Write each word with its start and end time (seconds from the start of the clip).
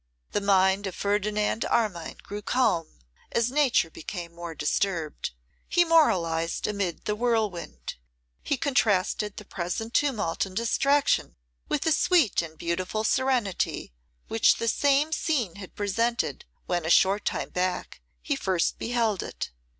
The 0.31 0.41
mind 0.41 0.87
of 0.87 0.95
Ferdinand 0.95 1.63
Armine 1.65 2.17
grew 2.23 2.41
calm, 2.41 3.01
as 3.31 3.51
nature 3.51 3.91
became 3.91 4.33
more 4.33 4.55
disturbed. 4.55 5.29
He 5.69 5.85
moralised 5.85 6.65
amid 6.65 7.05
the 7.05 7.15
whirlwind. 7.15 7.93
He 8.41 8.57
contrasted 8.57 9.37
the 9.37 9.45
present 9.45 9.93
tumult 9.93 10.43
and 10.43 10.57
distraction 10.57 11.35
with 11.69 11.81
the 11.83 11.91
sweet 11.91 12.41
and 12.41 12.57
beautiful 12.57 13.03
serenity 13.03 13.93
which 14.27 14.55
the 14.55 14.67
same 14.67 15.11
scene 15.11 15.57
had 15.57 15.75
presented 15.75 16.45
when, 16.65 16.83
a 16.83 16.89
short 16.89 17.23
time 17.23 17.49
back, 17.51 18.01
he 18.23 18.35
first 18.35 18.79
beheld 18.79 19.21
it. 19.21 19.51